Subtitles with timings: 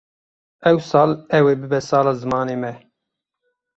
[0.69, 2.71] Ev sal ew ê bibe sala zimanê me.